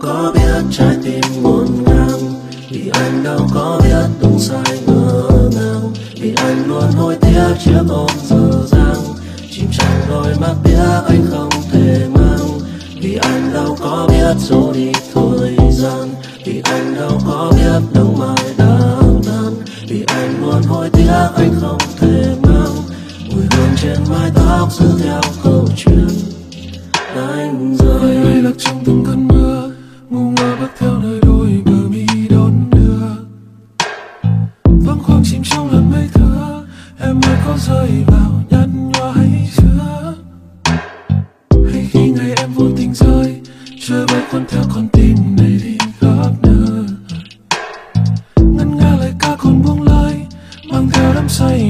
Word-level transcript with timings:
có 0.00 0.32
biết 0.34 0.62
trái 0.70 0.96
tim 1.04 1.42
ngổn 1.42 1.66
ngang? 1.86 2.34
Vì 2.70 2.90
anh 2.92 3.24
đâu 3.24 3.48
có 3.54 3.80
biết 3.84 4.08
đúng 4.22 4.38
sai 4.38 4.78
ngỡ 4.86 5.28
ngàng. 5.54 5.92
Vì 6.20 6.34
anh 6.36 6.66
luôn 6.66 6.92
hối 6.92 7.16
tiếc 7.20 7.54
chiếc 7.64 7.84
ôm 7.88 8.10
dở 8.24 8.50
dang. 8.66 9.04
Chìm 9.50 9.66
trong 9.72 10.00
đôi 10.08 10.34
mắt 10.40 10.54
biết 10.64 11.02
anh 11.08 11.26
không 11.30 11.50
thể 11.72 12.08
mang. 12.14 12.60
Vì 13.00 13.16
anh 13.16 13.52
đâu 13.54 13.76
có 13.80 14.06
biết 14.10 14.34
dù 14.38 14.72
đi 14.72 14.92
thời 15.14 15.56
gian. 15.70 16.08
Vì 16.46 16.62
anh 16.64 16.94
đâu 16.94 17.20
có 17.26 17.52
biết 17.56 17.80
đâu 17.94 18.16
mai 18.18 18.54
đang 18.58 19.20
tan 19.26 19.54
vì 19.88 20.04
anh 20.06 20.40
luôn 20.40 20.62
hối 20.62 20.90
tiếc 20.90 21.30
anh 21.36 21.54
không 21.60 21.78
thể 21.98 22.34
mang. 22.42 22.76
Mùi 23.30 23.42
hương 23.50 23.76
trên 23.82 23.98
mái 24.10 24.30
tóc 24.34 24.72
giữ 24.72 24.86
theo 25.02 25.20
câu 25.42 25.68
chuyện. 25.76 26.08
Anh 27.14 27.76
rời. 27.78 28.14
Lay 28.14 28.42
lạc 28.42 28.52
trong 28.58 28.84
từng 28.84 29.04
cơn 29.06 29.29
chìm 35.40 35.56
trong 35.56 35.70
lần 35.70 35.90
mây 35.90 36.08
thưa, 36.14 36.66
em 37.00 37.20
ơi, 37.22 37.36
có 37.46 37.56
rơi 37.58 38.04
vào 38.06 38.42
nhăn 38.50 38.90
nhòa 38.92 39.12
hay 39.12 39.48
chưa? 39.56 40.14
Hay 41.72 41.88
khi 41.90 42.10
ngày 42.10 42.32
em 42.36 42.52
vô 42.52 42.64
tình 42.76 42.94
rơi 42.94 43.40
chơi 43.88 44.06
bay 44.06 44.22
con 44.32 44.44
theo 44.48 44.62
con 44.74 44.88
tim 44.92 45.16
này 45.36 45.60
đi 45.64 45.78
khắp 46.00 46.32
nơi. 46.42 46.86
Ngân 48.36 48.76
nga 48.76 48.96
lời 49.00 49.12
ca 49.18 49.36
còn 49.38 49.62
buông 49.62 49.82
lời, 49.82 50.14
mang 50.72 50.88
theo 50.92 51.14
đắm 51.14 51.28
say 51.28 51.69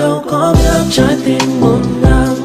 đâu 0.00 0.24
có 0.30 0.54
biết 0.58 0.92
trái 0.92 1.16
tim 1.24 1.60
ngổn 1.60 1.82
ngang 2.02 2.36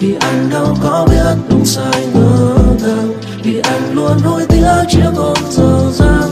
vì 0.00 0.14
anh 0.20 0.50
đâu 0.50 0.76
có 0.82 1.06
biết 1.10 1.36
đúng 1.48 1.64
sai 1.64 2.06
ngỡ 2.14 2.54
ngàng 2.82 3.12
vì 3.42 3.60
anh 3.60 3.94
luôn 3.94 4.18
hối 4.18 4.46
tiếc 4.48 4.84
chiếc 4.88 5.10
hôn 5.14 5.36
giờ 5.50 5.90
dang. 5.92 6.30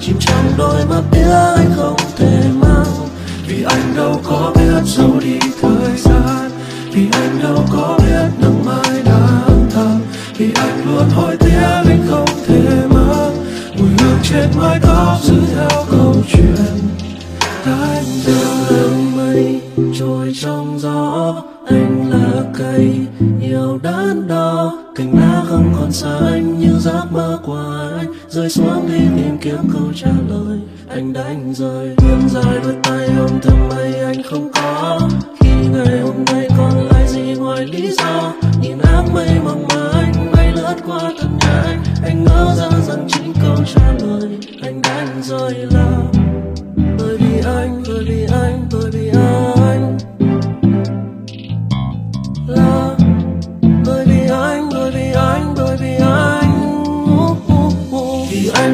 Chìm 0.00 0.16
trong 0.20 0.52
đôi 0.58 0.86
mắt 0.86 1.02
tiếc 1.10 1.30
anh 1.56 1.70
không 1.76 1.96
thể 2.16 2.42
mang. 2.60 3.08
Vì 3.48 3.62
anh 3.62 3.96
đâu 3.96 4.20
có 4.24 4.52
biết 4.54 4.82
giấu 4.84 5.20
đi 5.24 5.38
thời 5.62 5.96
gian. 5.96 6.50
Vì 6.92 7.08
anh 7.12 7.42
đâu 7.42 7.64
có 7.72 7.98
biết 7.98 8.30
nắng 8.42 8.64
mai 8.64 9.02
đang 9.04 9.66
thầm 9.70 10.00
vì 10.36 10.52
anh 10.54 10.84
luôn 10.86 11.10
hối 11.10 11.36
tiếc 11.36 11.60
anh 11.84 12.06
không 12.10 12.28
thể 12.46 12.86
mang. 12.88 13.36
Mùi 13.78 13.88
hương 13.98 14.18
trên 14.22 14.48
mái 14.56 14.78
tóc 14.82 15.18
giữ 15.22 15.34
theo 15.54 15.84
câu 15.90 16.14
chuyện 16.32 16.90
anh 17.64 18.04
đường 18.70 19.16
mây 19.16 19.60
trôi 19.98 20.32
trong 20.40 20.78
gió, 20.78 21.34
anh 21.66 22.10
là 22.10 22.42
cây 22.58 22.90
yêu 23.40 23.78
đắn 23.82 24.28
đo. 24.28 24.78
Cành 24.94 25.14
lá 25.18 25.44
không 25.46 25.74
còn 25.80 25.92
xanh 25.92 26.58
như 26.58 26.78
giấc 26.78 27.04
mơ 27.10 27.38
của 27.46 27.90
anh 28.00 28.12
rơi 28.28 28.50
xuống 28.50 28.88
đi 28.88 28.98
tìm 29.16 29.38
kiếm 29.40 29.58
câu 29.72 29.92
trả 29.94 30.10
lời. 30.28 30.58
Anh 30.88 31.12
đánh 31.12 31.54
rơi 31.54 31.94
vươn 31.96 32.28
dài 32.28 32.58
đôi 32.64 32.74
tay 32.82 33.08
ôm 33.18 33.40
thương 33.42 33.68
mây 33.68 33.94
anh 33.94 34.22
không 34.30 34.50
có. 34.54 35.00
Khi 35.40 35.50
ngày 35.72 36.00
hôm 36.00 36.24
nay 36.32 36.48
còn 36.58 36.88
lại 36.90 37.08
gì 37.08 37.34
ngoài 37.38 37.66
lý 37.66 37.90
do? 37.90 38.32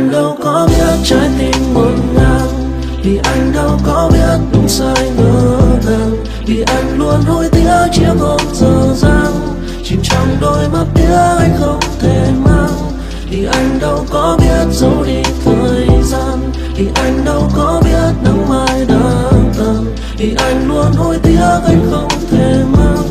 Anh 0.06 0.12
đâu 0.12 0.36
có 0.42 0.68
biết 0.68 1.04
trái 1.04 1.28
tim 1.38 1.74
ngổn 1.74 1.94
ngang. 2.14 2.70
Vì 3.02 3.18
anh 3.22 3.52
đâu 3.54 3.78
có 3.86 4.10
biết 4.12 4.38
đúng 4.52 4.68
sai 4.68 5.10
ngỡ 5.16 5.58
ngàng 5.86 6.16
vì 6.46 6.62
anh 6.66 6.98
luôn 6.98 7.20
hối 7.26 7.48
tiếc 7.52 7.88
chiếc 7.92 8.12
ôm 8.20 8.40
giờ 8.52 8.94
dang. 8.96 9.56
Chìm 9.84 10.00
trong 10.02 10.36
đôi 10.40 10.68
mắt 10.68 10.84
tiếc 10.94 11.16
anh 11.38 11.56
không 11.60 11.80
thể 12.00 12.30
mang. 12.44 12.90
Vì 13.30 13.44
anh 13.44 13.78
đâu 13.80 14.04
có 14.10 14.38
biết 14.40 14.72
giấu 14.72 15.04
đi 15.06 15.22
thời 15.44 16.02
gian. 16.02 16.52
Vì 16.76 16.88
anh 16.94 17.24
đâu 17.24 17.50
có 17.56 17.82
biết 17.84 18.12
nắng 18.24 18.48
mai 18.48 18.84
đang 18.88 19.52
tàn. 19.58 19.84
Vì 20.18 20.34
anh 20.38 20.68
luôn 20.68 20.92
hối 20.96 21.18
tiếc 21.22 21.60
anh 21.66 21.86
không 21.90 22.08
thể 22.30 22.64
mang. 22.78 23.08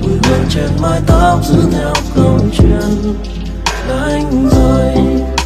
Mùi 0.00 0.18
hương 0.24 0.44
trên 0.50 0.70
mái 0.82 1.00
tóc 1.06 1.40
giữ 1.44 1.58
theo 1.72 1.92
câu 2.16 2.38
chuyện. 2.58 3.14
Anh 3.88 4.48
rời. 4.52 5.37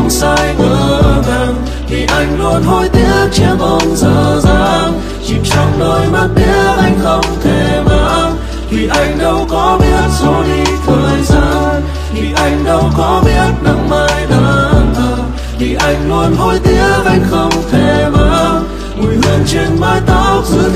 Không 0.00 0.10
sai 0.10 0.54
ngỡ 0.58 1.02
ngàng 1.26 1.54
thì 1.88 2.06
anh 2.08 2.38
luôn 2.38 2.62
hối 2.62 2.88
tiếc 2.88 3.28
chiếc 3.32 3.54
bóng 3.58 3.96
giờ 3.96 4.40
dang. 4.42 5.00
Chìm 5.26 5.42
trong 5.44 5.78
đôi 5.78 6.06
mắt 6.12 6.28
tiếc 6.36 6.74
anh 6.78 6.98
không 7.02 7.24
thể 7.42 7.82
mang 7.86 8.36
vì 8.70 8.88
anh 8.88 9.18
đâu 9.18 9.46
có 9.50 9.78
biết 9.80 10.10
rồi 10.22 10.44
đi 10.44 10.72
thời 10.86 11.22
gian. 11.22 11.82
Vì 12.14 12.32
anh 12.36 12.64
đâu 12.64 12.82
có 12.98 13.22
biết 13.24 13.62
nắng 13.62 13.90
mai 13.90 14.26
đang 14.30 14.94
thờ 14.94 15.16
vì 15.58 15.74
anh 15.74 16.08
luôn 16.08 16.36
hối 16.36 16.58
tiếc 16.64 17.04
anh 17.04 17.24
không 17.30 17.52
thể 17.70 18.08
mang. 18.12 18.64
Mùi 18.96 19.14
hương 19.14 19.44
trên 19.46 19.80
mái 19.80 20.00
tóc 20.06 20.44
giữa 20.46 20.68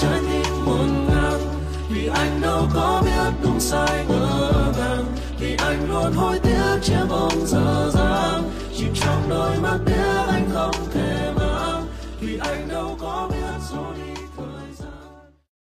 trái 0.00 0.20
tim 0.30 0.64
muôn 0.64 1.06
ngang 1.08 1.40
vì 1.88 2.08
anh 2.14 2.40
đâu 2.40 2.68
có 2.74 3.02
biết 3.04 3.32
đúng 3.42 3.60
sai 3.60 4.04
ngỡ 4.08 4.72
ngàng. 4.78 5.04
Vì 5.38 5.56
anh 5.58 5.90
luôn 5.90 6.12
hối 6.12 6.38
tiếc 6.38 6.78
chiếc 6.82 7.06
bóng 7.10 7.46
giờ 7.46 7.90
dài 7.94 8.11